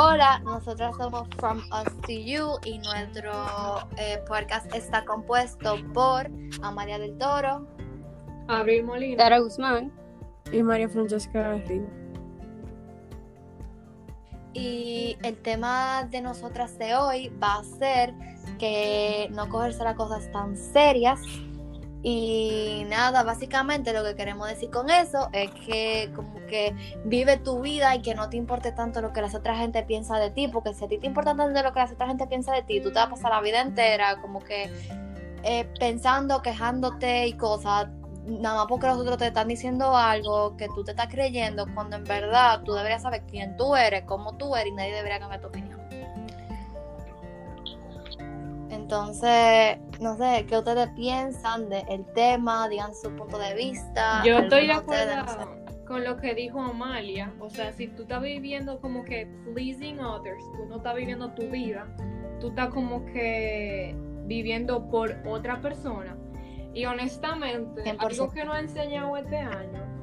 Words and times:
Hola, 0.00 0.38
nosotras 0.44 0.96
somos 0.96 1.26
From 1.40 1.58
Us 1.58 1.92
to 2.02 2.12
You 2.12 2.52
y 2.64 2.78
nuestro 2.78 3.32
eh, 3.96 4.22
podcast 4.28 4.72
está 4.72 5.04
compuesto 5.04 5.74
por 5.92 6.30
Amalia 6.62 7.00
del 7.00 7.18
Toro, 7.18 7.66
Abril 8.46 8.84
Molina, 8.84 9.24
Dara 9.24 9.40
Guzmán 9.40 9.92
y 10.52 10.62
María 10.62 10.88
Francesca 10.88 11.40
Garrido. 11.42 11.88
Y 14.54 15.18
el 15.24 15.36
tema 15.38 16.04
de 16.04 16.20
nosotras 16.20 16.78
de 16.78 16.94
hoy 16.94 17.30
va 17.42 17.56
a 17.56 17.64
ser 17.64 18.14
que 18.56 19.26
no 19.32 19.48
cogerse 19.48 19.82
las 19.82 19.96
cosas 19.96 20.30
tan 20.30 20.56
serias. 20.56 21.20
Y 22.02 22.84
nada, 22.88 23.24
básicamente 23.24 23.92
lo 23.92 24.04
que 24.04 24.14
queremos 24.14 24.48
decir 24.48 24.70
con 24.70 24.88
eso 24.88 25.28
es 25.32 25.50
que 25.50 26.10
como 26.14 26.34
que 26.46 26.74
vive 27.04 27.36
tu 27.38 27.60
vida 27.60 27.94
y 27.96 28.02
que 28.02 28.14
no 28.14 28.30
te 28.30 28.36
importe 28.36 28.70
tanto 28.70 29.00
lo 29.00 29.12
que 29.12 29.20
la 29.20 29.26
otra 29.26 29.56
gente 29.56 29.82
piensa 29.82 30.18
de 30.18 30.30
ti, 30.30 30.46
porque 30.46 30.74
si 30.74 30.84
a 30.84 30.88
ti 30.88 30.98
te 30.98 31.06
importa 31.06 31.34
tanto 31.34 31.60
lo 31.60 31.72
que 31.72 31.80
la 31.80 31.86
otra 31.86 32.06
gente 32.06 32.26
piensa 32.28 32.52
de 32.52 32.62
ti, 32.62 32.80
tú 32.80 32.90
te 32.90 32.96
vas 32.96 33.08
a 33.08 33.10
pasar 33.10 33.30
la 33.32 33.40
vida 33.40 33.60
entera 33.60 34.20
como 34.20 34.40
que 34.40 34.70
eh, 35.42 35.68
pensando, 35.80 36.40
quejándote 36.40 37.26
y 37.26 37.32
cosas, 37.32 37.88
nada 38.26 38.56
más 38.56 38.66
porque 38.68 38.86
los 38.86 38.98
otros 38.98 39.18
te 39.18 39.26
están 39.26 39.48
diciendo 39.48 39.96
algo 39.96 40.56
que 40.56 40.68
tú 40.68 40.84
te 40.84 40.92
estás 40.92 41.08
creyendo, 41.08 41.66
cuando 41.74 41.96
en 41.96 42.04
verdad 42.04 42.62
tú 42.62 42.74
deberías 42.74 43.02
saber 43.02 43.22
quién 43.28 43.56
tú 43.56 43.74
eres, 43.74 44.02
cómo 44.02 44.36
tú 44.36 44.54
eres 44.54 44.68
y 44.72 44.76
nadie 44.76 44.94
debería 44.94 45.18
cambiar 45.18 45.40
tu 45.40 45.48
opinión. 45.48 45.87
Entonces, 48.88 49.76
no 50.00 50.16
sé, 50.16 50.46
¿qué 50.48 50.56
ustedes 50.56 50.88
piensan 50.96 51.68
del 51.68 52.06
tema? 52.14 52.70
Digan 52.70 52.94
su 52.94 53.14
punto 53.14 53.38
de 53.38 53.54
vista. 53.54 54.22
Yo 54.24 54.38
estoy 54.38 54.66
de 54.66 54.72
acuerdo 54.72 55.14
no 55.14 55.28
sé. 55.28 55.84
con 55.86 56.04
lo 56.04 56.16
que 56.16 56.34
dijo 56.34 56.58
Amalia. 56.58 57.30
O 57.38 57.50
sea, 57.50 57.70
si 57.74 57.88
tú 57.88 58.04
estás 58.04 58.22
viviendo 58.22 58.80
como 58.80 59.04
que 59.04 59.28
pleasing 59.52 60.00
others, 60.00 60.42
tú 60.56 60.64
no 60.70 60.76
estás 60.76 60.94
viviendo 60.94 61.34
tu 61.34 61.50
vida, 61.50 61.86
tú 62.40 62.48
estás 62.48 62.70
como 62.70 63.04
que 63.04 63.94
viviendo 64.24 64.88
por 64.88 65.14
otra 65.26 65.60
persona. 65.60 66.16
Y 66.72 66.86
honestamente, 66.86 67.84
100%. 67.84 67.96
algo 68.00 68.30
que 68.30 68.44
nos 68.46 68.54
ha 68.54 68.60
enseñado 68.60 69.14
este 69.18 69.36
año 69.36 69.97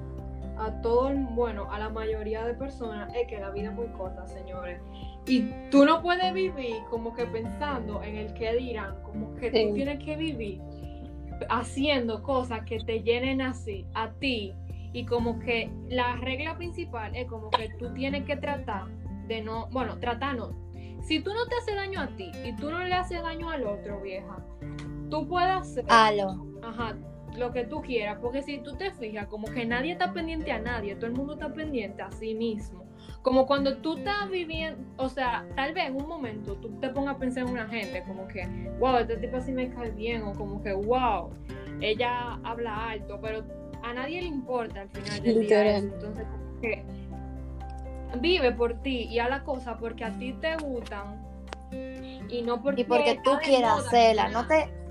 a 0.58 0.82
todo, 0.82 1.10
el- 1.10 1.26
bueno, 1.32 1.70
a 1.72 1.80
la 1.80 1.90
mayoría 1.90 2.46
de 2.46 2.54
personas 2.54 3.14
es 3.16 3.28
que 3.28 3.40
la 3.40 3.50
vida 3.52 3.70
es 3.70 3.74
muy 3.76 3.88
corta, 3.88 4.26
señores. 4.28 4.80
Y 5.28 5.50
tú 5.72 5.86
no 5.86 6.02
puedes 6.02 6.34
vivir 6.34 6.76
como 6.90 7.14
que 7.14 7.26
pensando 7.26 8.02
en 8.04 8.16
el 8.16 8.34
que 8.34 8.54
dirán, 8.56 9.02
como 9.04 9.34
que 9.36 9.52
Sí. 9.52 9.68
tú 9.68 9.74
tienes 9.76 10.04
que 10.04 10.16
vivir 10.16 10.62
haciendo 11.50 12.22
cosas 12.24 12.62
que 12.66 12.80
te 12.80 13.02
llenen 13.02 13.42
así, 13.42 13.86
a 13.94 14.12
ti. 14.14 14.54
Y 14.94 15.06
como 15.06 15.40
que 15.40 15.70
la 15.90 16.16
regla 16.18 16.56
principal 16.56 17.14
es 17.16 17.28
como 17.28 17.50
que 17.50 17.70
tú 17.78 17.94
tienes 17.94 18.24
que 18.24 18.38
tratar 18.38 18.86
de 19.28 19.42
no, 19.42 19.68
bueno, 19.72 19.98
tratar 20.00 20.36
no. 20.38 20.52
Si 21.02 21.20
tú 21.20 21.34
no 21.34 21.46
te 21.48 21.56
haces 21.56 21.76
daño 21.76 22.00
a 22.02 22.08
ti 22.16 22.32
y 22.46 22.56
tú 22.56 22.72
no 22.72 22.80
le 22.84 22.94
haces 22.94 23.22
daño 23.22 23.50
al 23.50 23.66
otro, 23.66 24.00
vieja, 24.02 24.38
tú 25.10 25.28
puedes 25.28 25.50
hacer 25.50 25.86
ajá, 26.64 26.96
lo 27.38 27.52
que 27.52 27.66
tú 27.66 27.82
quieras, 27.82 28.18
porque 28.22 28.42
si 28.42 28.60
tú 28.60 28.76
te 28.76 28.92
fijas, 28.92 29.28
como 29.28 29.48
que 29.48 29.66
nadie 29.66 29.94
está 29.94 30.14
pendiente 30.14 30.52
a 30.52 30.60
nadie, 30.60 30.96
todo 30.96 31.08
el 31.08 31.14
mundo 31.14 31.34
está 31.34 31.54
pendiente 31.54 32.02
a 32.02 32.12
sí 32.12 32.36
mismo. 32.36 32.86
Como 33.22 33.46
cuando 33.46 33.78
tú 33.78 33.98
estás 33.98 34.30
viviendo, 34.30 34.84
o 34.98 35.10
sea, 35.10 35.46
tal 35.56 35.74
vez 35.74 35.88
en 35.88 35.96
un 35.96 36.08
momento 36.08 36.56
tú 36.56 36.70
te 36.80 36.90
pongas 36.90 37.16
a 37.16 37.20
pensar 37.20 37.44
en 37.44 37.50
una 37.50 37.68
gente, 37.68 38.04
como 38.04 38.28
que, 38.28 38.48
wow, 38.80 38.98
este 38.98 39.18
tipo 39.18 39.42
sí 39.42 39.52
me 39.52 39.70
cae 39.70 39.92
bien, 39.92 40.24
o 40.24 40.34
como 40.34 40.62
que, 40.62 40.74
wow, 40.74 41.32
ella 41.82 42.40
habla 42.44 42.90
alto, 42.90 43.20
pero 43.22 43.44
a 43.84 43.94
nadie 43.94 44.22
le 44.22 44.28
importa 44.28 44.82
al 44.82 44.90
final 44.90 45.24
del 45.24 45.48
día 45.48 45.78
eso. 45.78 45.88
Entonces, 45.88 46.26
como 46.26 46.62
que 46.62 46.84
vive 48.20 48.52
por 48.52 48.82
ti 48.82 49.08
y 49.10 49.20
haz 49.20 49.30
la 49.30 49.44
cosa 49.44 49.78
porque 49.78 50.04
a 50.04 50.18
ti 50.18 50.34
te 50.34 50.56
gustan 50.58 51.22
y 52.30 52.42
no 52.42 52.62
porque, 52.62 52.82
Y 52.82 52.84
porque 52.86 53.20
tú 53.24 53.32
quieras 53.44 53.86
hacerla, 53.86 54.30
no 54.30 54.48
te. 54.48 54.85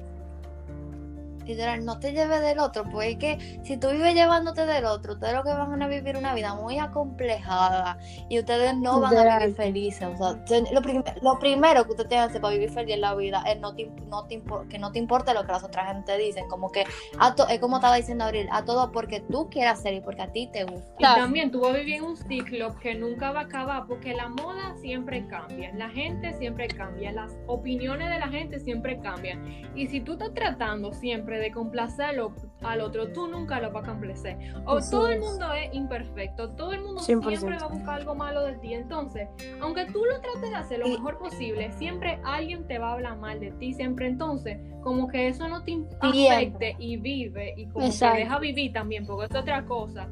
Literal, 1.45 1.85
no 1.85 1.99
te 1.99 2.13
lleves 2.13 2.41
del 2.41 2.59
otro, 2.59 2.85
pues 2.91 3.11
es 3.13 3.17
que 3.17 3.61
si 3.63 3.77
tú 3.77 3.91
vives 3.91 4.15
llevándote 4.15 4.67
del 4.67 4.85
otro, 4.85 5.15
ustedes 5.15 5.35
lo 5.35 5.43
que 5.43 5.51
van 5.51 5.83
a 5.83 5.89
vivir 5.89 6.17
una 6.17 6.35
vida 6.35 6.55
muy 6.55 6.79
acomplejada 6.79 7.99
y 8.29 8.39
ustedes 8.39 8.77
no 8.77 9.01
van 9.01 9.17
a 9.17 9.39
vivir 9.39 9.55
felices. 9.57 10.09
O 10.09 10.17
sea, 10.17 10.61
lo, 10.73 10.83
prim- 10.83 11.03
lo 11.23 11.39
primero 11.39 11.85
que 11.85 11.91
usted 11.93 12.07
tiene 12.07 12.25
que 12.25 12.31
hacer 12.31 12.41
para 12.41 12.55
vivir 12.55 12.71
feliz 12.71 12.95
en 12.95 13.01
la 13.01 13.15
vida 13.15 13.43
es 13.47 13.59
no 13.61 13.75
te, 13.75 13.83
imp- 13.89 14.05
no 14.07 14.25
te 14.27 14.43
que 14.69 14.79
no 14.79 14.93
te 14.93 14.99
importe 14.99 15.33
lo 15.35 15.45
que 15.47 15.53
las 15.53 15.65
otras 15.65 15.87
gente 15.89 16.17
dicen. 16.19 16.49
Como 16.49 16.71
que 16.71 16.85
a 17.19 17.35
es 17.49 17.61
como 17.61 17.77
estaba 17.77 17.97
diciendo 17.97 18.25
Abril, 18.25 18.49
a 18.51 18.65
todo 18.65 18.91
porque 18.93 19.21
tú 19.21 19.49
quieras 19.51 19.81
hacer 19.81 19.95
y 19.95 20.01
porque 20.01 20.23
a 20.23 20.33
ti 20.33 20.49
te 20.53 20.65
gusta. 20.65 20.85
Y 20.99 21.03
también 21.03 21.51
tú 21.51 21.61
vas 21.61 21.75
a 21.75 21.79
vivir 21.79 21.95
en 21.97 22.05
un 22.05 22.17
ciclo 22.17 22.75
que 22.81 22.95
nunca 22.95 23.33
va 23.33 23.41
a 23.41 23.45
acabar 23.45 23.87
porque 23.87 24.15
la 24.15 24.29
moda 24.29 24.75
siempre 24.81 25.27
cambia, 25.27 25.73
la 25.75 25.89
gente 25.91 26.33
siempre 26.35 26.69
cambia, 26.69 27.13
las 27.13 27.33
opiniones 27.47 28.11
de 28.11 28.19
la 28.19 28.29
gente 28.29 28.59
siempre 28.61 28.99
cambian. 29.01 29.45
Y 29.75 29.87
si 29.89 30.01
tú 30.01 30.13
estás 30.15 30.33
tratando 30.35 30.93
siempre 30.93 31.34
de 31.39 31.51
complacerlo 31.51 32.35
al 32.63 32.81
otro, 32.81 33.13
tú 33.13 33.29
nunca 33.29 33.61
lo 33.61 33.71
vas 33.73 33.85
a 33.85 33.93
complacer. 33.93 34.39
O 34.67 34.79
Así 34.79 34.91
todo 34.91 35.09
el 35.09 35.21
mundo 35.21 35.53
es 35.53 35.75
imperfecto, 35.75 36.51
todo 36.51 36.73
el 36.73 36.83
mundo 36.83 37.01
100%. 37.01 37.05
siempre 37.05 37.59
va 37.59 37.67
a 37.67 37.69
buscar 37.69 37.95
algo 37.97 38.15
malo 38.15 38.45
de 38.45 38.55
ti. 38.55 38.75
Entonces, 38.75 39.29
aunque 39.61 39.87
tú 39.87 40.05
lo 40.05 40.21
trates 40.21 40.51
de 40.51 40.57
hacer 40.57 40.79
lo 40.81 40.89
mejor 40.89 41.19
posible, 41.19 41.73
siempre 41.73 42.19
alguien 42.25 42.67
te 42.67 42.79
va 42.79 42.91
a 42.91 42.93
hablar 42.95 43.17
mal 43.19 43.41
de 43.41 43.53
ti, 43.53 43.73
siempre. 43.75 44.07
Entonces, 44.07 44.59
como 44.83 45.09
que 45.09 45.29
eso 45.29 45.49
no 45.49 45.63
te 45.63 45.79
afecte 46.01 46.77
y 46.79 46.97
vive 46.97 47.55
y 47.57 47.67
como 47.67 47.87
Exacto. 47.87 48.17
que 48.17 48.23
deja 48.23 48.39
vivir 48.39 48.73
también, 48.73 49.07
porque 49.07 49.27
es 49.27 49.35
otra 49.35 49.65
cosa 49.65 50.09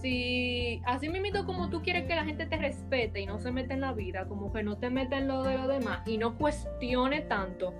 si 0.00 0.80
así 0.86 1.08
mismo 1.08 1.44
como 1.44 1.68
tú 1.68 1.82
quieres 1.82 2.06
que 2.06 2.14
la 2.14 2.24
gente 2.24 2.46
te 2.46 2.56
respete 2.56 3.20
y 3.20 3.26
no 3.26 3.38
se 3.38 3.52
meta 3.52 3.74
en 3.74 3.82
la 3.82 3.92
vida, 3.92 4.26
como 4.26 4.52
que 4.52 4.62
no 4.62 4.78
te 4.78 4.90
meta 4.90 5.18
en 5.18 5.28
lo 5.28 5.42
de 5.42 5.58
los 5.58 5.68
demás 5.68 6.06
y 6.06 6.18
no 6.18 6.36
cuestione 6.36 7.22
tanto 7.22 7.74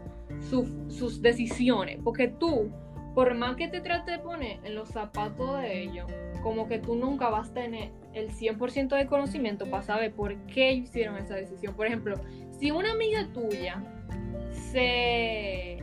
su- 0.48 0.90
sus 0.90 1.20
decisiones, 1.22 1.98
porque 2.02 2.28
tú, 2.28 2.70
por 3.14 3.34
más 3.34 3.56
que 3.56 3.68
te 3.68 3.80
trate 3.80 4.12
de 4.12 4.18
poner 4.20 4.58
en 4.64 4.74
los 4.74 4.88
zapatos 4.88 5.60
de 5.60 5.82
ellos, 5.82 6.10
como 6.42 6.68
que 6.68 6.78
tú 6.78 6.94
nunca 6.94 7.28
vas 7.28 7.50
a 7.50 7.54
tener 7.54 7.90
el 8.14 8.30
100% 8.30 8.96
de 8.96 9.06
conocimiento 9.06 9.68
para 9.68 9.82
saber 9.82 10.12
por 10.14 10.34
qué 10.46 10.72
hicieron 10.72 11.16
esa 11.18 11.34
decisión. 11.34 11.74
Por 11.74 11.86
ejemplo, 11.86 12.16
si 12.58 12.70
una 12.70 12.92
amiga 12.92 13.28
tuya 13.34 13.82
se 14.52 15.78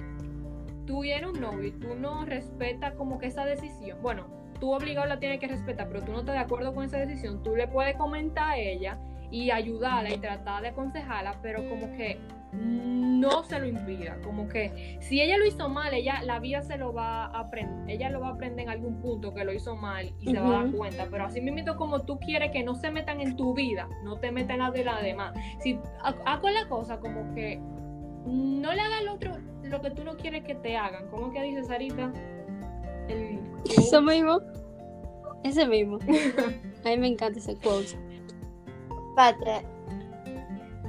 tuviera 0.86 1.30
un 1.30 1.40
novio 1.40 1.68
y 1.68 1.72
tú 1.72 1.96
no 1.96 2.26
respetas 2.26 2.94
como 2.94 3.20
que 3.20 3.28
esa 3.28 3.46
decisión, 3.46 4.00
bueno, 4.02 4.26
tú 4.60 4.72
obligado 4.74 5.08
la 5.08 5.20
tienes 5.20 5.40
que 5.40 5.48
respetar, 5.48 5.88
pero 5.90 6.04
tú 6.04 6.12
no 6.12 6.20
estás 6.20 6.36
de 6.36 6.42
acuerdo 6.42 6.74
con 6.74 6.86
esa 6.86 6.98
decisión, 6.98 7.44
tú 7.44 7.56
le 7.56 7.68
puedes 7.68 7.96
comentar 7.98 8.50
a 8.52 8.58
ella 8.58 8.98
y 9.30 9.52
ayudarla 9.52 10.14
y 10.14 10.18
tratar 10.18 10.62
de 10.64 10.70
aconsejarla, 10.70 11.40
pero 11.42 11.68
como 11.70 11.92
que 11.98 12.18
no 12.60 13.44
se 13.44 13.60
lo 13.60 13.68
impida, 13.68 14.18
como 14.24 14.48
que 14.48 14.98
si 15.02 15.22
ella 15.22 15.38
lo 15.38 15.46
hizo 15.46 15.70
mal, 15.70 15.94
ella 15.94 16.22
la 16.24 16.40
vida 16.40 16.62
se 16.62 16.78
lo 16.78 16.94
va 16.94 17.26
a 17.26 17.40
aprender, 17.42 17.90
ella 17.96 18.10
lo 18.10 18.20
va 18.20 18.30
a 18.30 18.32
aprender 18.32 18.64
en 18.66 18.70
algún 18.70 19.00
punto 19.00 19.34
que 19.34 19.44
lo 19.44 19.54
hizo 19.54 19.76
mal 19.76 20.14
y 20.20 20.32
se 20.32 20.40
va 20.40 20.48
a 20.48 20.64
dar 20.64 20.72
cuenta, 20.72 21.08
pero 21.12 21.26
así 21.26 21.42
mismo 21.42 21.76
como 21.76 22.02
tú 22.04 22.20
quieres 22.20 22.52
que 22.52 22.64
no 22.64 22.76
se 22.76 22.90
metan 22.92 23.20
en 23.22 23.36
tu 23.36 23.54
vida, 23.54 23.88
no 24.04 24.18
te 24.18 24.32
metan 24.32 24.56
en 24.58 24.60
la 24.60 24.72
de 24.72 24.84
la 24.84 25.02
demás, 25.02 25.34
si 25.60 25.80
ha- 26.02 26.16
haz 26.26 26.40
con 26.40 26.54
la 26.54 26.68
cosa 26.70 27.00
como 27.00 27.34
que 27.34 27.60
no 28.26 28.74
le 28.74 28.82
haga 28.82 28.98
al 29.00 29.08
otro 29.10 29.32
lo 29.64 29.82
que 29.82 29.92
tú 29.92 30.04
no 30.04 30.16
quieres 30.18 30.44
que 30.44 30.56
te 30.56 30.78
hagan, 30.78 31.08
¿cómo 31.10 31.32
que 31.32 31.42
dice 31.44 31.64
Sarita? 31.64 32.12
El 33.10 33.40
Eso 33.66 34.02
mismo. 34.02 34.40
Ese 35.44 35.68
mismo. 35.68 35.98
A 36.86 36.90
mí 36.90 36.98
me 36.98 37.08
encanta 37.08 37.40
ese 37.40 37.56
quote. 37.58 37.98
Espérate. 39.10 39.68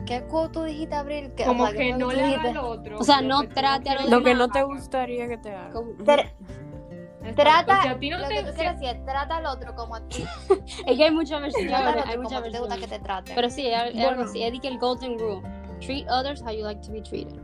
¿Qué 0.08 0.24
tú 0.50 0.62
dijiste, 0.64 0.94
Abril? 0.94 1.32
Que, 1.34 1.42
o 1.44 1.46
como 1.48 1.66
sea, 1.66 1.72
¿qué 1.72 1.78
que 1.78 1.92
no 1.92 2.10
le 2.10 2.18
haga 2.20 2.26
dijiste? 2.28 2.48
al 2.48 2.58
otro. 2.58 2.98
O 2.98 3.04
sea, 3.04 3.20
lo 3.20 3.28
no 3.28 3.40
que 3.42 3.48
tú 3.48 3.54
trate 3.54 3.90
a 3.90 3.94
los 3.94 4.02
quieres 4.04 4.10
Lo 4.10 4.22
que 4.22 4.34
no 4.34 4.48
te 4.48 4.62
gustaría 4.62 5.28
que 5.28 5.36
te 5.38 5.50
haga. 5.50 5.70
Como- 5.70 5.90
Exacto, 7.20 7.42
Trata, 7.42 7.82
si 7.82 7.88
a 7.88 7.98
ti 7.98 8.08
no 8.10 8.18
lo 8.18 8.28
te- 8.28 8.34
que 8.36 8.42
tú 8.44 8.54
quieres 8.54 8.80
decir 8.80 8.96
es 8.96 9.04
trata 9.04 9.36
al 9.36 9.46
otro 9.46 9.74
como 9.74 9.96
a 9.96 10.00
ti. 10.08 10.24
Es 10.86 10.96
que 10.96 11.04
hay 11.04 11.10
muchas 11.10 11.42
versiones. 11.42 11.74
Al 11.74 11.98
Hay 11.98 12.02
otro 12.16 12.22
muchas 12.22 12.42
ti 12.42 12.50
te 12.52 12.58
gusta 12.58 12.74
que 12.76 12.80
versiones. 12.80 12.88
te 12.90 12.98
trate. 13.04 13.32
Pero 13.34 13.50
sí, 13.50 13.66
es 13.66 13.92
Bueno. 13.92 14.08
algo 14.08 14.22
así. 14.22 14.42
Es 14.42 14.60
que 14.60 14.68
el 14.68 14.78
golden 14.78 15.18
rule. 15.18 15.42
Treat 15.80 16.10
others 16.10 16.40
how 16.42 16.50
you 16.52 16.62
like 16.64 16.80
to 16.80 16.90
be 16.92 17.02
treated. 17.02 17.38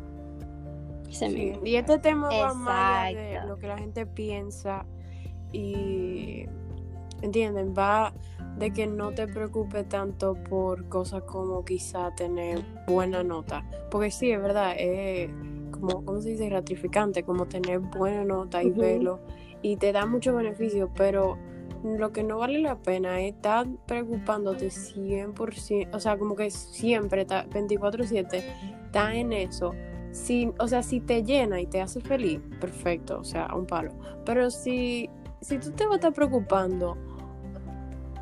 Sí. 1.11 1.53
Y 1.65 1.77
este 1.77 1.99
tema 1.99 2.29
va 2.29 2.55
más 2.55 3.13
de 3.15 3.29
Exacto. 3.33 3.49
lo 3.49 3.59
que 3.59 3.67
la 3.69 3.79
gente 3.79 4.07
piensa 4.07 4.85
y, 5.53 6.47
¿entienden? 7.23 7.75
Va 7.77 8.13
de 8.59 8.71
que 8.73 8.87
no 8.87 9.13
te 9.13 9.27
preocupes 9.27 9.89
tanto 9.89 10.35
por 10.35 10.89
cosas 10.89 11.23
como 11.25 11.65
quizá 11.65 12.15
tener 12.15 12.65
buena 12.87 13.23
nota. 13.25 13.65
Porque 13.91 14.11
sí, 14.11 14.31
es 14.31 14.41
verdad, 14.41 14.75
es 14.79 15.31
como, 15.73 16.05
¿cómo 16.05 16.21
se 16.21 16.31
dice? 16.31 16.49
Gratificante, 16.49 17.25
como 17.25 17.47
tener 17.47 17.81
buena 17.81 18.25
nota 18.25 18.63
y 18.63 18.71
Ujú. 18.71 18.81
verlo. 18.81 19.21
Y 19.63 19.77
te 19.77 19.93
da 19.93 20.07
muchos 20.07 20.37
beneficios, 20.37 20.91
pero 20.95 21.37
lo 21.83 22.13
que 22.13 22.23
no 22.23 22.39
vale 22.39 22.61
la 22.61 22.77
pena 22.77 23.21
es 23.21 23.35
estar 23.35 23.67
preocupándote 23.87 24.71
100%, 24.71 25.89
o 25.93 26.01
sea, 26.01 26.17
como 26.17 26.35
que 26.37 26.51
siempre, 26.51 27.23
está 27.23 27.45
24/7, 27.47 28.43
está 28.87 29.15
en 29.15 29.33
eso. 29.33 29.75
Si, 30.13 30.51
o 30.59 30.69
sea, 30.69 30.83
si 30.83 31.01
te 31.01 31.25
llena 31.25 31.61
y 31.61 31.67
te 31.67 31.81
hace 31.81 32.01
feliz, 32.01 32.41
perfecto, 32.61 33.19
o 33.19 33.25
sea, 33.25 33.49
un 33.55 33.67
palo. 33.67 33.91
Pero 34.25 34.49
si, 34.51 35.11
si 35.45 35.59
tú 35.59 35.71
te 35.73 35.85
vas 35.85 35.93
a 35.93 35.97
estar 35.97 36.13
preocupando 36.13 36.97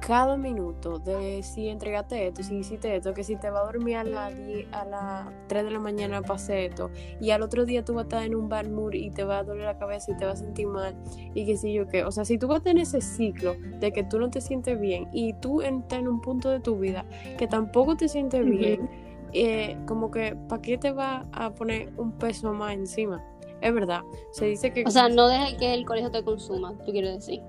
cada 0.05 0.37
minuto 0.37 0.99
de 0.99 1.45
si 1.45 1.69
entregaste 1.69 2.27
esto, 2.27 2.43
si 2.43 2.57
hiciste 2.57 2.97
esto, 2.97 3.15
que 3.15 3.23
si 3.23 3.37
te 3.37 3.51
va 3.51 3.61
a 3.61 3.65
dormir 3.65 3.97
a 3.97 4.05
las 4.05 4.37
10, 4.37 4.67
a 4.73 4.85
las 4.85 5.29
3 5.47 5.65
de 5.65 5.71
la 5.71 5.79
mañana 5.79 6.23
pasé 6.23 6.67
esto, 6.67 6.91
y 7.21 7.31
al 7.31 7.43
otro 7.43 7.65
día 7.65 7.85
tú 7.85 7.95
vas 7.95 8.03
a 8.03 8.09
estar 8.09 8.25
en 8.25 8.35
un 8.35 8.49
bad 8.49 8.67
mood 8.67 8.95
y 8.95 9.11
te 9.11 9.23
va 9.23 9.39
a 9.39 9.45
doler 9.45 9.65
la 9.65 9.79
cabeza 9.79 10.11
y 10.11 10.17
te 10.17 10.25
vas 10.25 10.41
a 10.41 10.45
sentir 10.45 10.67
mal, 10.67 10.97
y 11.35 11.47
que 11.47 11.57
si 11.57 11.73
yo 11.73 11.87
qué. 11.87 12.05
O 12.05 12.11
sea, 12.11 12.25
si 12.25 12.37
tú 12.37 12.49
vas 12.49 12.61
a 12.61 12.63
tener 12.65 12.83
ese 12.83 13.01
ciclo 13.01 13.55
de 13.79 13.93
que 13.93 14.03
tú 14.03 14.19
no 14.19 14.29
te 14.29 14.41
sientes 14.41 14.79
bien 14.79 15.09
y 15.13 15.35
tú 15.35 15.63
estás 15.63 16.01
en 16.01 16.09
un 16.09 16.21
punto 16.21 16.51
de 16.51 16.59
tu 16.59 16.79
vida 16.79 17.05
que 17.39 17.47
tampoco 17.47 17.97
te 17.97 18.09
sientes 18.09 18.45
bien, 18.45 18.91
eh, 19.33 19.79
como 19.87 20.11
que, 20.11 20.37
¿para 20.49 20.61
qué 20.61 20.79
te 20.79 20.91
va 20.91 21.27
a 21.33 21.55
poner 21.55 21.93
un 21.97 22.13
peso 22.19 22.53
más 22.53 22.75
encima? 22.75 23.25
Es 23.63 23.73
verdad, 23.75 24.03
se 24.33 24.47
dice 24.47 24.73
que... 24.73 24.85
O 24.85 24.91
sea, 24.91 25.09
no 25.09 25.29
dejes 25.29 25.55
que 25.55 25.73
el 25.73 25.87
colegio 25.87 26.11
te 26.11 26.23
consuma, 26.25 26.75
tú 26.85 26.93
quieres 26.93 27.15
decir. 27.15 27.41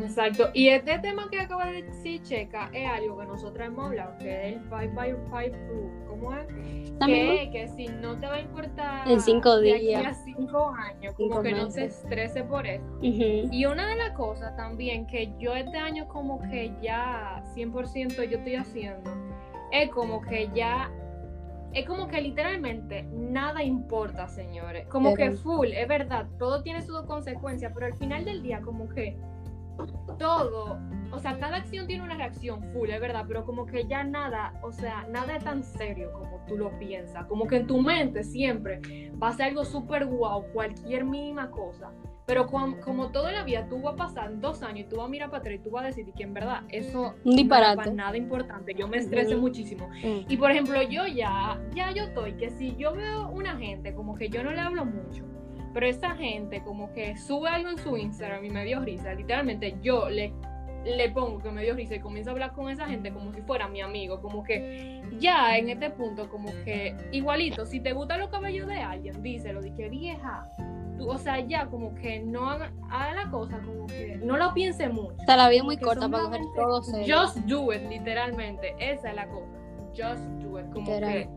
Exacto. 0.00 0.50
Y 0.54 0.68
este 0.68 0.96
tema 1.00 1.28
que 1.28 1.40
acaba 1.40 1.66
de 1.66 1.82
decir 1.82 2.22
Checa 2.22 2.70
es 2.72 2.88
algo 2.88 3.18
que 3.18 3.26
nosotros 3.26 3.66
hemos 3.66 3.86
hablado, 3.86 4.16
que 4.18 4.50
es 4.50 4.56
el 4.56 4.62
5 4.62 4.70
by 4.94 5.10
5 5.10 5.56
rule. 5.66 6.06
¿Cómo 6.06 6.34
es? 6.34 6.46
Que, 7.04 7.50
que 7.52 7.68
si 7.74 7.88
no 7.88 8.16
te 8.16 8.26
va 8.28 8.34
a 8.34 8.40
importar 8.40 9.08
En 9.08 9.20
cinco 9.20 9.56
de 9.58 9.74
aquí 9.74 9.86
días. 9.88 10.06
a 10.06 10.14
cinco 10.24 10.68
años, 10.68 11.14
como 11.14 11.28
Cinco 11.30 11.42
que 11.42 11.50
no 11.50 11.68
te 11.68 11.80
meses. 11.80 12.02
estrese 12.04 12.44
por 12.44 12.64
eso. 12.66 12.84
Y 13.02 13.64
una 13.66 13.88
de 13.88 13.96
las 13.96 14.10
cosas 14.12 14.54
también 14.56 15.04
que 15.06 15.32
yo 15.38 15.54
este 15.54 15.76
año 15.78 16.06
como 16.06 16.40
que 16.42 16.72
ya 16.80 17.42
100% 17.56 18.28
yo 18.28 18.38
estoy 18.38 18.54
haciendo, 18.54 19.10
es 19.72 19.90
como 19.90 20.20
que 20.20 20.48
ya, 20.54 20.90
es 21.72 21.86
como 21.86 22.08
que 22.08 22.20
literalmente 22.20 23.02
nada 23.12 23.62
importa, 23.62 24.28
señores. 24.28 24.86
Como 24.88 25.14
Pero- 25.14 25.32
que 25.32 25.36
full, 25.36 25.68
es 25.68 25.86
verdad, 25.88 26.26
todo 26.38 26.62
tiene 26.62 26.82
sus 26.82 27.02
consecuencias, 27.02 27.72
pero 27.74 27.86
al 27.86 27.94
final 27.94 28.24
del 28.24 28.42
día 28.42 28.60
como 28.60 28.88
que 28.88 29.16
todo, 30.18 30.78
o 31.12 31.18
sea, 31.20 31.38
cada 31.38 31.58
acción 31.58 31.86
tiene 31.86 32.02
una 32.02 32.16
reacción 32.16 32.62
full, 32.72 32.90
es 32.90 33.00
verdad, 33.00 33.24
pero 33.28 33.44
como 33.44 33.64
que 33.66 33.86
ya 33.86 34.02
nada, 34.02 34.54
o 34.62 34.72
sea, 34.72 35.06
nada 35.10 35.36
es 35.36 35.44
tan 35.44 35.62
serio 35.62 36.12
como 36.12 36.44
tú 36.48 36.56
lo 36.56 36.76
piensas. 36.78 37.26
Como 37.26 37.46
que 37.46 37.58
en 37.58 37.66
tu 37.66 37.80
mente 37.80 38.24
siempre 38.24 38.80
va 39.22 39.28
a 39.28 39.32
ser 39.32 39.46
algo 39.46 39.64
súper 39.64 40.06
guau, 40.06 40.44
cualquier 40.52 41.04
mínima 41.04 41.50
cosa. 41.50 41.92
Pero 42.28 42.46
cuan- 42.46 42.74
como 42.82 43.08
toda 43.10 43.32
la 43.32 43.42
vida 43.42 43.66
tú 43.70 43.80
vas 43.80 43.94
a 43.94 43.96
pasar 43.96 44.38
dos 44.38 44.62
años 44.62 44.80
y 44.80 44.84
tú 44.84 44.96
vas 44.96 45.06
a 45.06 45.08
mirar 45.08 45.30
para 45.30 45.40
atrás 45.40 45.54
y 45.56 45.58
tú 45.60 45.70
vas 45.70 45.84
a 45.84 45.86
decir 45.86 46.04
que 46.14 46.22
en 46.24 46.34
verdad 46.34 46.62
eso 46.68 47.14
Un 47.24 47.34
disparate. 47.36 47.74
no 47.76 47.80
es 47.82 47.86
para 47.88 47.96
nada 47.96 48.16
importante. 48.18 48.74
Yo 48.74 48.86
me 48.86 48.98
estresé 48.98 49.34
muchísimo. 49.34 49.88
Mm. 49.88 50.30
Y 50.30 50.36
por 50.36 50.50
ejemplo, 50.50 50.80
yo 50.82 51.06
ya, 51.06 51.58
ya 51.74 51.90
yo 51.90 52.04
estoy, 52.04 52.34
que 52.34 52.50
si 52.50 52.76
yo 52.76 52.92
veo 52.94 53.30
una 53.30 53.56
gente 53.56 53.94
como 53.94 54.14
que 54.14 54.28
yo 54.28 54.44
no 54.44 54.50
le 54.52 54.60
hablo 54.60 54.84
mucho, 54.84 55.24
pero 55.72 55.86
esa 55.86 56.14
gente 56.16 56.62
como 56.62 56.92
que 56.92 57.16
sube 57.16 57.48
algo 57.48 57.70
en 57.70 57.78
su 57.78 57.96
Instagram 57.96 58.44
y 58.44 58.50
me 58.50 58.64
dio 58.66 58.80
risa, 58.80 59.14
literalmente 59.14 59.76
yo 59.82 60.10
le, 60.10 60.34
le 60.96 61.10
pongo 61.10 61.38
que 61.38 61.50
me 61.50 61.62
dio 61.62 61.74
risa 61.74 61.96
y 61.96 62.00
comienzo 62.00 62.30
a 62.30 62.32
hablar 62.32 62.52
con 62.52 62.70
esa 62.70 62.86
gente 62.86 63.12
como 63.12 63.32
si 63.32 63.42
fuera 63.42 63.68
mi 63.68 63.80
amigo, 63.80 64.20
como 64.20 64.42
que 64.42 65.02
ya 65.18 65.56
en 65.56 65.68
este 65.68 65.90
punto 65.90 66.28
como 66.28 66.50
que 66.64 66.94
igualito, 67.12 67.66
si 67.66 67.80
te 67.80 67.92
gustan 67.92 68.20
los 68.20 68.30
cabellos 68.30 68.66
de 68.68 68.76
alguien, 68.76 69.22
díselo, 69.22 69.60
di 69.60 69.72
que 69.72 69.88
vieja. 69.88 70.48
Tú, 70.96 71.08
o 71.08 71.18
sea, 71.18 71.38
ya 71.40 71.66
como 71.66 71.94
que 71.94 72.18
no 72.18 72.50
haga, 72.50 72.72
haga 72.90 73.24
la 73.24 73.30
cosa, 73.30 73.60
como 73.64 73.86
que 73.86 74.18
no 74.22 74.36
lo 74.36 74.52
piense 74.52 74.88
mucho. 74.88 75.16
Sea, 75.26 75.36
la 75.36 75.48
vida 75.48 75.62
muy 75.62 75.76
corta 75.76 76.08
para 76.08 76.24
coger 76.24 76.40
todo 76.56 76.82
serio. 76.82 77.20
Just 77.20 77.38
do 77.46 77.72
it, 77.72 77.82
literalmente. 77.88 78.74
Esa 78.80 79.10
es 79.10 79.14
la 79.14 79.28
cosa. 79.28 79.56
Just 79.90 80.24
do 80.42 80.58
it. 80.58 80.66
Como 80.72 80.86
Literal. 80.86 81.12
que 81.12 81.28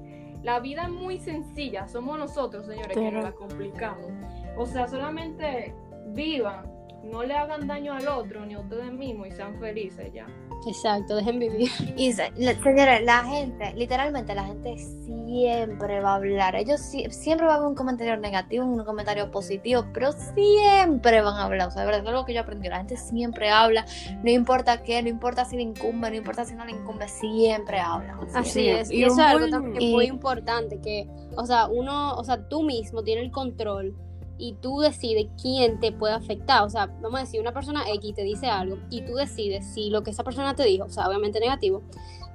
la 0.43 0.59
vida 0.59 0.83
es 0.83 0.89
muy 0.89 1.19
sencilla. 1.19 1.87
Somos 1.87 2.17
nosotros, 2.17 2.65
señores, 2.65 2.97
que 2.97 3.11
nos 3.11 3.23
la 3.23 3.31
complicamos. 3.33 4.07
O 4.57 4.65
sea, 4.65 4.87
solamente 4.87 5.75
vivan. 6.07 6.65
No 7.03 7.23
le 7.23 7.33
hagan 7.33 7.67
daño 7.67 7.93
al 7.93 8.07
otro 8.07 8.45
ni 8.45 8.53
a 8.53 8.59
ustedes 8.59 8.91
mismos 8.91 9.27
y 9.27 9.31
sean 9.31 9.59
felices 9.59 10.11
ya. 10.13 10.27
Exacto, 10.67 11.15
dejen 11.15 11.39
vivir. 11.39 11.69
Y 11.97 12.13
se- 12.13 12.31
la- 12.37 12.53
señores, 12.61 13.03
la 13.03 13.23
gente, 13.23 13.73
literalmente 13.75 14.35
la 14.35 14.43
gente 14.45 14.77
siempre 14.77 15.99
va 16.01 16.11
a 16.11 16.15
hablar. 16.15 16.55
Ellos 16.55 16.79
sie- 16.79 17.09
siempre 17.09 17.47
va 17.47 17.53
a 17.53 17.55
haber 17.57 17.67
un 17.69 17.75
comentario 17.75 18.15
negativo, 18.17 18.65
un 18.65 18.83
comentario 18.85 19.31
positivo, 19.31 19.85
pero 19.93 20.11
siempre 20.11 21.21
van 21.21 21.35
a 21.35 21.45
hablar. 21.45 21.67
O 21.69 21.71
sea, 21.71 21.81
de 21.81 21.85
verdad, 21.87 22.01
es 22.03 22.07
algo 22.07 22.25
que 22.25 22.33
yo 22.33 22.41
aprendí. 22.41 22.69
La 22.69 22.77
gente 22.77 22.97
siempre 22.97 23.49
habla, 23.49 23.85
no 24.23 24.29
importa 24.29 24.83
qué, 24.83 25.01
no 25.01 25.09
importa 25.09 25.45
si 25.45 25.55
le 25.55 25.63
incumbe, 25.63 26.09
no 26.09 26.15
importa 26.17 26.45
si 26.45 26.53
no 26.55 26.65
le 26.65 26.71
incumbe, 26.73 27.07
siempre 27.07 27.79
habla. 27.79 28.19
Así 28.35 28.51
Sí, 28.51 28.67
es. 28.69 28.91
y 28.91 28.97
Y 28.97 29.03
eso 29.05 29.15
un 29.15 29.19
es 29.21 29.25
algo 29.25 29.47
también 29.49 29.81
y- 29.81 29.91
muy 29.91 30.05
importante, 30.05 30.79
que, 30.79 31.07
o 31.35 31.45
sea, 31.45 31.67
uno, 31.67 32.13
o 32.15 32.23
sea, 32.23 32.47
tú 32.47 32.61
mismo 32.63 33.03
tienes 33.03 33.23
el 33.25 33.31
control 33.31 33.95
y 34.41 34.53
tú 34.53 34.79
decides 34.79 35.27
quién 35.39 35.79
te 35.79 35.91
puede 35.91 36.15
afectar. 36.15 36.63
O 36.63 36.69
sea, 36.69 36.87
vamos 36.87 37.19
a 37.19 37.23
decir, 37.23 37.39
una 37.39 37.53
persona 37.53 37.83
X 37.93 38.15
te 38.15 38.23
dice 38.23 38.47
algo 38.47 38.79
y 38.89 39.01
tú 39.01 39.13
decides 39.13 39.65
si 39.71 39.91
lo 39.91 40.01
que 40.01 40.09
esa 40.09 40.23
persona 40.23 40.55
te 40.55 40.63
dijo, 40.63 40.85
o 40.85 40.89
sea, 40.89 41.07
obviamente 41.07 41.39
negativo, 41.39 41.83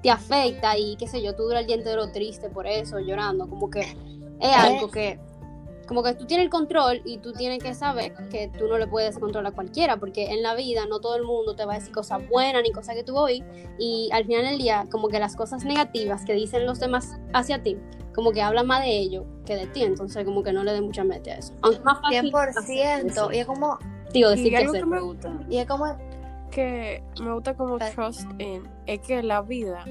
te 0.02 0.10
afecta 0.10 0.78
y 0.78 0.94
qué 0.96 1.08
sé 1.08 1.20
yo, 1.20 1.34
tú 1.34 1.42
duras 1.42 1.62
el 1.62 1.66
día 1.66 1.76
entero 1.76 2.12
triste 2.12 2.48
por 2.48 2.68
eso, 2.68 3.00
llorando, 3.00 3.48
como 3.48 3.68
que 3.68 3.80
es 3.80 4.56
algo 4.56 4.88
que, 4.88 5.18
como 5.86 6.02
que 6.02 6.14
tú 6.14 6.26
tienes 6.26 6.44
el 6.44 6.50
control 6.50 7.00
y 7.04 7.18
tú 7.18 7.32
tienes 7.32 7.62
que 7.62 7.72
saber 7.74 8.12
que 8.30 8.48
tú 8.58 8.66
no 8.66 8.76
le 8.78 8.86
puedes 8.86 9.18
controlar 9.18 9.52
a 9.52 9.54
cualquiera, 9.54 9.96
porque 9.98 10.32
en 10.32 10.42
la 10.42 10.54
vida 10.54 10.84
no 10.86 11.00
todo 11.00 11.16
el 11.16 11.22
mundo 11.24 11.54
te 11.54 11.64
va 11.64 11.74
a 11.74 11.78
decir 11.78 11.92
cosas 11.92 12.26
buenas 12.28 12.62
ni 12.62 12.72
cosas 12.72 12.94
que 12.96 13.04
tú 13.04 13.16
oí 13.16 13.44
y 13.78 14.08
al 14.12 14.24
final 14.24 14.44
del 14.44 14.58
día 14.58 14.86
como 14.90 15.08
que 15.08 15.18
las 15.18 15.36
cosas 15.36 15.64
negativas 15.64 16.24
que 16.24 16.32
dicen 16.34 16.66
los 16.66 16.80
demás 16.80 17.16
hacia 17.32 17.62
ti, 17.62 17.76
como 18.14 18.32
que 18.32 18.42
hablan 18.42 18.66
más 18.66 18.82
de 18.82 18.96
ellos 18.98 19.24
que 19.44 19.56
de 19.56 19.66
ti, 19.66 19.82
entonces 19.84 20.24
como 20.24 20.42
que 20.42 20.52
no 20.52 20.64
le 20.64 20.72
den 20.72 20.84
mucha 20.84 21.04
mente 21.04 21.30
a 21.32 21.38
eso. 21.38 21.52
Aunque 21.62 21.78
es 21.78 21.84
más 21.84 22.00
fácil 22.00 22.32
100%. 22.32 23.34
Y 23.34 23.38
es 23.38 23.46
como, 23.46 23.78
digo, 24.12 24.30
decir 24.30 24.46
Y 24.46 24.50
que 24.50 24.56
algo 24.56 24.70
hacer. 24.70 24.80
que 24.82 24.86
me 24.86 25.00
gusta, 25.00 25.32
y 25.48 25.58
es 25.58 25.66
como, 25.66 25.86
que 26.50 27.02
me 27.22 27.32
gusta 27.34 27.54
como 27.54 27.78
Pero- 27.78 27.92
trust 27.94 28.22
in, 28.38 28.62
es 28.86 29.00
que 29.00 29.22
la 29.22 29.42
vida 29.42 29.84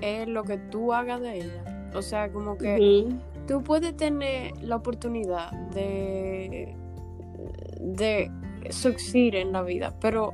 es 0.00 0.26
lo 0.28 0.44
que 0.44 0.58
tú 0.58 0.92
hagas 0.92 1.20
de 1.20 1.38
ella. 1.38 1.90
O 1.94 2.02
sea, 2.02 2.30
como 2.30 2.58
que. 2.58 3.06
Tú 3.48 3.62
puedes 3.64 3.96
tener 3.96 4.52
la 4.62 4.76
oportunidad 4.76 5.50
de, 5.72 6.76
de 7.80 8.30
succeed 8.70 9.34
en 9.34 9.52
la 9.52 9.62
vida, 9.62 9.94
pero, 10.00 10.32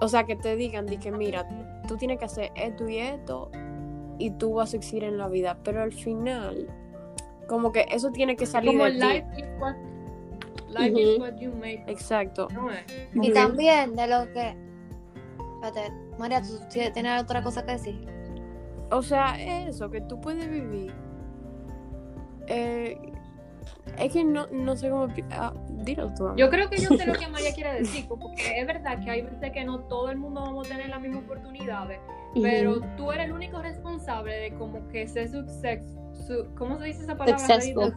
o 0.00 0.08
sea, 0.08 0.24
que 0.24 0.36
te 0.36 0.56
digan 0.56 0.86
de 0.86 0.98
que 0.98 1.10
mira, 1.10 1.46
tú 1.88 1.96
tienes 1.96 2.18
que 2.18 2.24
hacer 2.26 2.50
esto 2.54 2.88
y 2.88 2.98
esto 2.98 3.50
y 4.18 4.30
tú 4.30 4.54
vas 4.54 4.68
a 4.70 4.72
succeed 4.72 5.02
en 5.02 5.18
la 5.18 5.28
vida, 5.28 5.58
pero 5.62 5.82
al 5.82 5.92
final, 5.92 6.66
como 7.48 7.72
que 7.72 7.86
eso 7.90 8.10
tiene 8.12 8.36
que 8.36 8.46
salir 8.46 8.70
Como 8.72 8.84
de 8.84 8.92
ti. 8.92 8.98
life 8.98 9.26
is 9.36 9.44
what, 9.60 9.74
life 10.68 11.00
is 11.00 11.08
Ujú. 11.16 11.22
what 11.22 11.34
you 11.38 11.52
make. 11.52 11.82
Exacto. 11.86 12.48
¿no 12.52 12.70
es? 12.70 12.84
y 13.14 13.32
también 13.32 13.94
de 13.96 14.06
lo 14.06 14.32
que. 14.32 14.56
Espérate, 15.62 15.92
María, 16.18 16.40
¿tú 16.42 16.58
ti- 16.72 16.90
tienes 16.92 17.22
otra 17.22 17.42
cosa 17.42 17.64
que 17.66 17.72
decir? 17.72 18.06
O 18.90 19.02
sea, 19.02 19.34
eso, 19.66 19.90
que 19.90 20.00
tú 20.02 20.20
puedes 20.20 20.48
vivir. 20.48 20.92
Eh, 22.48 22.98
es 23.98 24.12
que 24.12 24.24
no, 24.24 24.46
no 24.48 24.76
sé 24.76 24.90
cómo. 24.90 25.08
ah, 25.32 25.52
dilo 25.70 26.12
tú. 26.14 26.34
Yo 26.36 26.50
creo 26.50 26.68
que 26.68 26.76
yo 26.76 26.88
sé 26.96 27.06
lo 27.06 27.14
que 27.14 27.26
María 27.28 27.52
quiere 27.54 27.74
decir, 27.74 28.06
porque 28.08 28.60
es 28.60 28.66
verdad 28.66 29.02
que 29.02 29.10
hay 29.10 29.22
veces 29.22 29.52
que 29.52 29.64
no 29.64 29.80
todo 29.80 30.10
el 30.10 30.18
mundo 30.18 30.40
vamos 30.42 30.66
a 30.66 30.70
tener 30.70 30.88
las 30.88 31.00
mismas 31.00 31.24
oportunidades, 31.24 31.98
pero 32.42 32.80
tú 32.96 33.12
eres 33.12 33.26
el 33.26 33.32
único 33.32 33.60
responsable 33.62 34.34
de 34.36 34.54
como 34.54 34.86
que 34.88 35.06
ser 35.08 35.28
success, 35.28 35.80
su- 36.26 36.46
¿cómo 36.56 36.78
se 36.78 36.84
dice 36.86 37.02
esa 37.02 37.16
palabra? 37.16 37.38
Successful. 37.38 37.94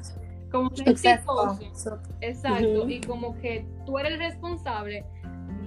Como 0.52 0.70
Successful. 0.76 1.50
exitoso. 1.52 2.00
Exacto, 2.22 2.90
y 2.90 3.02
como 3.02 3.38
que 3.40 3.66
tú 3.86 4.00
eres 4.00 4.14
el 4.14 4.20
responsable 4.20 5.04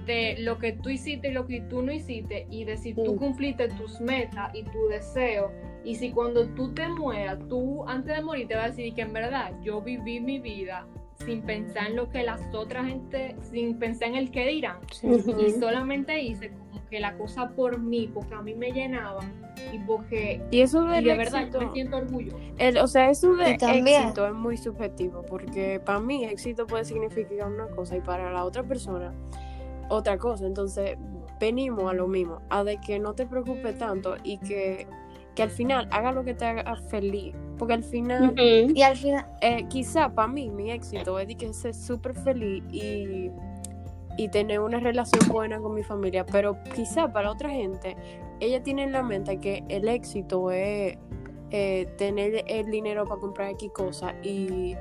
de 0.05 0.35
lo 0.39 0.57
que 0.57 0.73
tú 0.73 0.89
hiciste 0.89 1.29
y 1.29 1.31
lo 1.31 1.45
que 1.47 1.61
tú 1.61 1.81
no 1.81 1.91
hiciste, 1.93 2.47
y 2.49 2.65
de 2.65 2.75
si 2.77 2.93
tú 2.93 3.15
cumpliste 3.15 3.69
tus 3.69 4.01
metas 4.01 4.53
y 4.53 4.63
tu 4.63 4.87
deseo, 4.89 5.51
y 5.83 5.95
si 5.95 6.11
cuando 6.11 6.45
tú 6.49 6.73
te 6.73 6.87
mueras, 6.87 7.39
tú 7.49 7.83
antes 7.87 8.15
de 8.15 8.21
morir 8.23 8.47
te 8.47 8.55
vas 8.55 8.65
a 8.65 8.67
decir 8.69 8.93
que 8.93 9.01
en 9.01 9.13
verdad 9.13 9.51
yo 9.61 9.81
viví 9.81 10.19
mi 10.19 10.39
vida 10.39 10.85
sin 11.25 11.41
pensar 11.43 11.87
en 11.87 11.95
lo 11.95 12.09
que 12.09 12.23
las 12.23 12.41
otras 12.53 12.85
gente, 12.87 13.35
sin 13.49 13.77
pensar 13.79 14.09
en 14.09 14.15
el 14.15 14.31
que 14.31 14.45
dirán, 14.47 14.77
y 15.01 15.51
solamente 15.51 16.21
hice 16.21 16.49
como 16.51 16.83
que 16.89 16.99
la 16.99 17.15
cosa 17.17 17.49
por 17.51 17.79
mí, 17.79 18.09
porque 18.13 18.33
a 18.33 18.41
mí 18.41 18.53
me 18.55 18.71
llenaban, 18.71 19.31
y 19.71 19.79
porque 19.79 20.41
Y 20.51 20.61
eso 20.61 20.83
y 20.93 21.03
de 21.03 21.15
verdad 21.15 21.41
éxito, 21.43 21.61
yo 21.61 21.67
me 21.67 21.73
siento 21.73 21.97
orgulloso. 21.97 22.37
el- 22.57 22.77
o 22.77 22.87
sea, 22.87 23.09
eso 23.09 23.35
de 23.35 23.55
también- 23.57 24.01
éxito 24.01 24.27
es 24.27 24.33
muy 24.33 24.57
subjetivo, 24.57 25.23
porque 25.25 25.79
para 25.79 25.99
mí 25.99 26.25
éxito 26.25 26.67
puede 26.67 26.83
significar 26.83 27.47
una 27.49 27.67
cosa 27.67 27.95
y 27.95 28.01
para 28.01 28.31
la 28.31 28.43
otra 28.43 28.63
persona 28.63 29.13
otra 29.89 30.17
cosa. 30.17 30.45
Entonces, 30.45 30.97
venimos 31.39 31.89
a 31.89 31.93
lo 31.93 32.07
mismo, 32.07 32.41
a 32.49 32.63
de 32.63 32.77
que 32.77 32.99
no 32.99 33.13
te 33.13 33.25
preocupes 33.25 33.77
tanto 33.77 34.15
y 34.23 34.37
que, 34.39 34.87
que 35.35 35.43
al 35.43 35.49
final 35.49 35.87
haga 35.91 36.11
lo 36.11 36.23
que 36.23 36.33
te 36.33 36.45
haga 36.45 36.75
feliz, 36.75 37.33
porque 37.57 37.73
al 37.73 37.83
final... 37.83 38.29
Ujú. 38.29 38.73
Y 38.73 38.81
al 38.81 38.95
final, 38.95 39.25
eh, 39.41 39.65
quizá 39.69 40.13
para 40.13 40.27
mí 40.27 40.49
mi 40.49 40.71
éxito 40.71 41.19
es 41.19 41.27
de 41.27 41.35
que 41.35 41.53
ser 41.53 41.73
súper 41.73 42.13
feliz 42.13 42.63
y, 42.71 43.31
y 44.17 44.27
tener 44.29 44.59
una 44.59 44.79
relación 44.79 45.27
buena 45.29 45.59
con 45.59 45.73
mi 45.73 45.83
familia, 45.83 46.25
pero 46.25 46.57
quizá 46.75 47.11
para 47.11 47.31
otra 47.31 47.49
gente, 47.49 47.95
ella 48.39 48.61
tiene 48.61 48.83
en 48.83 48.91
la 48.91 49.03
mente 49.03 49.39
que 49.39 49.63
el 49.69 49.87
éxito 49.87 50.51
es 50.51 50.97
eh, 51.51 51.87
tener 51.97 52.43
el 52.47 52.69
dinero 52.69 53.05
para 53.05 53.19
comprar 53.19 53.51
X 53.51 53.71
cosas 53.73 54.13
y, 54.23 54.75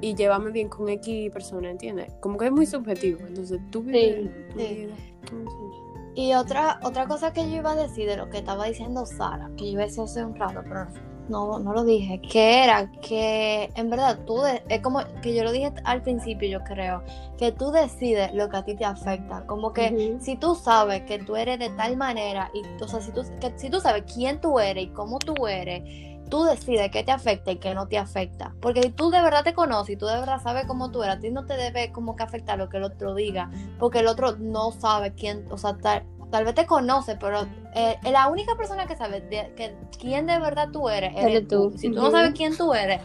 y 0.00 0.14
llevarme 0.14 0.50
bien 0.50 0.68
con 0.68 0.88
X 0.88 1.30
persona, 1.30 1.70
¿entiendes? 1.70 2.12
Como 2.20 2.38
que 2.38 2.46
es 2.46 2.52
muy 2.52 2.66
subjetivo, 2.66 3.20
entonces 3.26 3.60
tú 3.70 3.82
vives 3.82 4.30
Sí, 4.56 4.90
sí. 5.28 5.89
Y 6.20 6.34
otra, 6.34 6.78
otra 6.82 7.06
cosa 7.06 7.32
que 7.32 7.48
yo 7.50 7.56
iba 7.56 7.70
a 7.70 7.74
decir 7.74 8.06
de 8.06 8.18
lo 8.18 8.28
que 8.28 8.36
estaba 8.38 8.66
diciendo 8.66 9.06
Sara, 9.06 9.48
que 9.56 9.64
yo 9.64 9.70
iba 9.72 9.82
a 9.84 9.86
decir 9.86 10.02
hace 10.04 10.22
un 10.22 10.34
rato, 10.36 10.60
pero 10.68 10.86
no, 11.30 11.58
no 11.58 11.72
lo 11.72 11.82
dije, 11.82 12.20
que 12.20 12.62
era 12.62 12.92
que 13.00 13.70
en 13.74 13.88
verdad 13.88 14.18
tú, 14.26 14.38
de- 14.42 14.62
es 14.68 14.82
como 14.82 15.00
que 15.22 15.34
yo 15.34 15.44
lo 15.44 15.50
dije 15.50 15.72
al 15.84 16.02
principio, 16.02 16.46
yo 16.46 16.62
creo, 16.62 17.02
que 17.38 17.52
tú 17.52 17.70
decides 17.70 18.34
lo 18.34 18.50
que 18.50 18.56
a 18.58 18.64
ti 18.66 18.74
te 18.76 18.84
afecta. 18.84 19.46
Como 19.46 19.72
que 19.72 20.18
si 20.20 20.36
tú 20.36 20.54
sabes 20.54 21.04
que 21.04 21.20
tú 21.20 21.36
eres 21.36 21.58
de 21.58 21.70
tal 21.70 21.96
manera, 21.96 22.50
y, 22.52 22.64
o 22.82 22.86
sea, 22.86 23.00
si 23.00 23.12
tú, 23.12 23.22
que, 23.40 23.54
si 23.56 23.70
tú 23.70 23.80
sabes 23.80 24.02
quién 24.12 24.42
tú 24.42 24.58
eres 24.60 24.84
y 24.84 24.88
cómo 24.88 25.18
tú 25.20 25.46
eres, 25.46 25.82
tú 26.30 26.44
decides 26.44 26.90
qué 26.90 27.04
te 27.04 27.12
afecta 27.12 27.52
y 27.52 27.56
qué 27.56 27.74
no 27.74 27.88
te 27.88 27.98
afecta. 27.98 28.54
Porque 28.60 28.82
si 28.82 28.90
tú 28.90 29.10
de 29.10 29.20
verdad 29.20 29.44
te 29.44 29.52
conoces 29.52 29.90
y 29.90 29.96
tú 29.96 30.06
de 30.06 30.18
verdad 30.18 30.40
sabes 30.42 30.64
cómo 30.66 30.90
tú 30.90 31.02
eres, 31.02 31.16
a 31.16 31.20
ti 31.20 31.30
no 31.30 31.44
te 31.44 31.56
debe 31.56 31.92
como 31.92 32.16
que 32.16 32.22
afectar 32.22 32.56
lo 32.56 32.68
que 32.68 32.78
el 32.78 32.84
otro 32.84 33.14
diga, 33.14 33.50
porque 33.78 33.98
el 33.98 34.06
otro 34.06 34.36
no 34.36 34.72
sabe 34.72 35.12
quién, 35.12 35.46
o 35.50 35.58
sea, 35.58 35.76
tal, 35.76 36.04
tal 36.30 36.44
vez 36.44 36.54
te 36.54 36.66
conoce, 36.66 37.16
pero 37.16 37.46
eh, 37.74 37.98
la 38.10 38.28
única 38.28 38.56
persona 38.56 38.86
que 38.86 38.96
sabe 38.96 39.20
de, 39.20 39.52
que 39.56 39.76
quién 39.98 40.26
de 40.26 40.38
verdad 40.38 40.68
tú 40.72 40.88
eres, 40.88 41.12
eres 41.16 41.48
tú. 41.48 41.70
tú. 41.70 41.78
Si 41.78 41.90
tú 41.90 42.00
no 42.00 42.10
sabes 42.10 42.32
quién 42.34 42.56
tú 42.56 42.72
eres, 42.72 43.00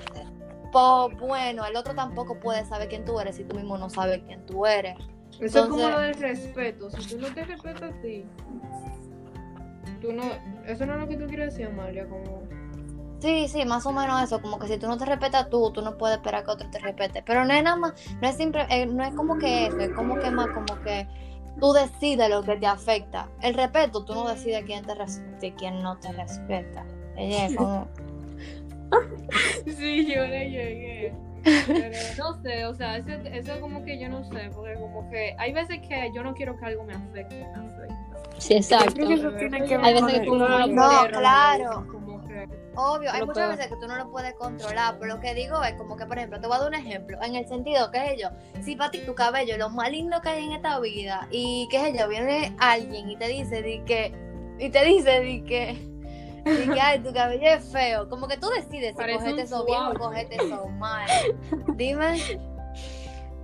pues 0.71 1.19
bueno, 1.19 1.65
el 1.65 1.75
otro 1.75 1.95
tampoco 1.95 2.39
puede 2.39 2.65
saber 2.65 2.89
quién 2.89 3.05
tú 3.05 3.19
eres 3.19 3.35
si 3.37 3.43
tú 3.43 3.55
mismo 3.55 3.77
no 3.77 3.89
sabes 3.89 4.21
quién 4.27 4.45
tú 4.45 4.65
eres. 4.65 4.95
Eso 5.39 5.63
es 5.63 5.65
como 5.67 5.89
lo 5.89 5.99
del 5.99 6.15
respeto. 6.15 6.89
Si 6.91 7.15
tú 7.15 7.21
no 7.21 7.27
te 7.33 7.43
respetas 7.43 7.83
a 7.83 8.01
ti, 8.01 8.25
tú 10.01 10.13
no. 10.13 10.23
Eso 10.65 10.85
no 10.85 10.93
es 10.93 10.99
lo 11.01 11.07
que 11.07 11.17
tú 11.17 11.27
quieres 11.27 11.53
decir, 11.53 11.67
Amalia. 11.67 12.07
Como. 12.07 12.43
Sí, 13.25 13.47
sí, 13.47 13.65
más 13.65 13.83
o 13.87 13.91
menos 13.91 14.21
eso, 14.21 14.39
como 14.39 14.59
que 14.59 14.67
si 14.67 14.77
tú 14.77 14.85
no 14.85 14.99
te 14.99 15.05
respetas 15.05 15.49
tú, 15.49 15.71
tú 15.71 15.81
no 15.81 15.97
puedes 15.97 16.17
esperar 16.17 16.45
que 16.45 16.51
otro 16.51 16.69
te 16.69 16.77
respete. 16.77 17.23
Pero 17.25 17.43
no 17.43 17.53
es 17.55 17.63
nada 17.63 17.75
más, 17.75 17.93
no 18.21 18.27
es 18.27 18.35
siempre, 18.35 18.67
eh, 18.69 18.85
no 18.85 19.03
es 19.03 19.15
como 19.15 19.39
que 19.39 19.65
eso, 19.65 19.79
es 19.79 19.89
como 19.93 20.19
que 20.19 20.29
más 20.29 20.49
como 20.49 20.79
que 20.83 21.07
tú 21.59 21.73
decides 21.73 22.29
lo 22.29 22.43
que 22.43 22.55
te 22.57 22.67
afecta. 22.67 23.27
El 23.41 23.55
respeto, 23.55 24.05
tú 24.05 24.13
no 24.13 24.27
decides 24.27 24.63
quién 24.65 24.85
te 24.85 24.93
respeta 24.93 25.43
y 25.43 25.51
quién 25.53 25.81
no 25.81 25.97
te 25.97 26.11
respeta. 26.11 26.85
Ella 27.17 27.47
es 27.47 27.55
como, 27.55 27.87
Sí, 29.75 30.05
yo 30.05 30.27
le 30.27 30.51
llegué. 30.51 31.13
Pero 31.43 31.97
no 32.19 32.41
sé, 32.43 32.65
o 32.67 32.75
sea, 32.75 32.97
eso, 32.97 33.09
eso 33.09 33.59
como 33.59 33.83
que 33.83 33.99
yo 33.99 34.07
no 34.07 34.23
sé, 34.23 34.51
porque 34.53 34.75
como 34.75 35.09
que 35.09 35.35
hay 35.39 35.51
veces 35.51 35.79
que 35.79 36.11
yo 36.13 36.21
no 36.21 36.35
quiero 36.35 36.55
que 36.59 36.65
algo 36.65 36.83
me 36.83 36.93
afecte, 36.93 37.35
me 37.37 37.65
afecta. 37.65 38.05
Sí, 38.37 38.53
exacto. 38.53 38.93
Creo 38.93 39.07
que 39.07 39.13
eso 39.15 39.31
tiene 39.31 39.63
que 39.63 39.75
Hay 39.75 39.93
veces 39.95 40.21
que 40.21 40.29
uno 40.29 40.47
no 40.47 40.67
No, 40.67 40.87
puede 40.87 41.09
claro. 41.09 41.87
Obvio, 42.75 43.11
hay 43.11 43.25
muchas 43.25 43.49
veces 43.49 43.67
que 43.67 43.75
tú 43.77 43.87
no 43.87 43.95
lo 43.95 44.11
puedes 44.11 44.33
controlar, 44.35 44.97
pero 44.99 45.15
lo 45.15 45.21
que 45.21 45.33
digo 45.33 45.63
es 45.63 45.73
como 45.75 45.95
que, 45.95 46.05
por 46.05 46.17
ejemplo, 46.17 46.39
te 46.39 46.47
voy 46.47 46.57
a 46.57 46.59
dar 46.59 46.67
un 46.69 46.75
ejemplo, 46.75 47.17
en 47.21 47.35
el 47.35 47.47
sentido 47.47 47.91
que 47.91 48.13
es 48.13 48.21
yo, 48.21 48.29
si 48.63 48.75
para 48.75 48.91
ti 48.91 48.99
tu 48.99 49.15
cabello 49.15 49.53
es 49.53 49.59
lo 49.59 49.69
más 49.69 49.89
lindo 49.89 50.21
que 50.21 50.29
hay 50.29 50.45
en 50.45 50.51
esta 50.53 50.79
vida, 50.79 51.27
y 51.31 51.67
que 51.69 51.89
es 51.89 51.97
yo, 51.97 52.07
viene 52.07 52.55
alguien 52.59 53.09
y 53.09 53.15
te 53.15 53.27
dice, 53.27 53.61
di 53.61 53.79
que, 53.81 54.13
y 54.59 54.69
te 54.69 54.83
dice, 54.85 55.21
di 55.21 55.41
que, 55.43 55.73
di 56.45 56.73
que, 56.73 56.81
ay, 56.81 56.99
tu 56.99 57.13
cabello 57.13 57.47
es 57.47 57.71
feo, 57.71 58.09
como 58.09 58.27
que 58.27 58.37
tú 58.37 58.47
decides 58.49 58.91
si 58.91 58.97
Parece 58.97 59.19
cogerte 59.19 59.41
un 59.41 59.47
eso 59.47 59.65
bien 59.65 59.81
o 59.81 59.93
cogerte 59.93 60.35
eso 60.35 60.67
mal. 60.67 61.07
Dime. 61.75 62.17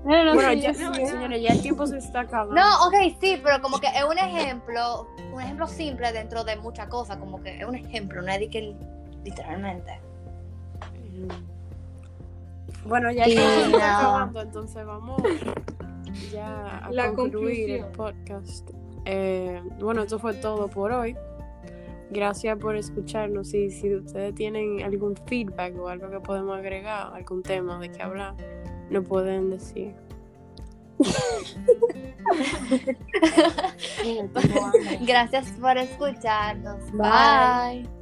No, 0.04 0.24
no, 0.24 0.34
Bueno, 0.34 0.52
sí, 0.54 0.62
ya, 0.62 0.72
no, 0.72 0.94
señores, 0.96 1.42
ya 1.44 1.54
el 1.54 1.62
tiempo 1.62 1.86
se 1.86 2.00
está 2.00 2.22
acabando. 2.22 2.56
No, 2.56 2.88
ok, 2.88 3.18
sí, 3.22 3.40
pero 3.44 3.62
como 3.62 3.80
que 3.80 3.88
es 3.88 4.04
un 4.04 4.18
ejemplo, 4.18 5.08
un 5.32 5.40
ejemplo 5.40 5.68
simple 5.68 6.12
dentro 6.12 6.44
de 6.44 6.56
muchas 6.56 6.88
cosas, 6.88 7.18
como 7.18 7.42
que 7.42 7.60
es 7.60 7.66
un 7.66 7.76
ejemplo, 7.76 8.22
no 8.24 8.32
es 8.32 8.40
de 8.40 8.50
que 8.50 8.76
literalmente. 9.24 10.00
Bueno, 12.86 13.12
ya 13.12 13.26
tiempo 13.26 13.50
se 13.50 13.66
está 13.66 14.00
acabando, 14.00 14.42
entonces 14.42 14.86
vamos 14.86 15.22
ya 16.32 16.80
a 16.80 16.92
La 16.92 17.14
concluir 17.14 17.72
el 17.72 17.86
podcast. 17.86 18.70
Eh, 19.06 19.62
bueno, 19.80 20.04
esto 20.04 20.20
fue 20.20 20.34
todo 20.34 20.68
por 20.68 20.92
hoy. 20.92 21.16
Gracias 22.10 22.58
por 22.58 22.76
escucharnos 22.76 23.54
y 23.54 23.72
si 23.72 23.96
ustedes 23.96 24.36
tienen 24.36 24.84
algún 24.84 25.16
feedback 25.28 25.80
o 25.80 25.88
algo 25.88 26.10
que 26.10 26.20
podemos 26.20 26.58
agregar, 26.58 27.14
algún 27.14 27.42
tema 27.42 27.80
de 27.80 27.90
qué 27.90 28.02
hablar, 28.02 28.36
nos 28.90 29.08
pueden 29.08 29.50
decir. 29.50 29.96
Gracias 35.08 35.52
por 35.60 35.78
escucharnos. 35.78 36.92
Bye. 36.92 37.84
Bye. 37.84 38.01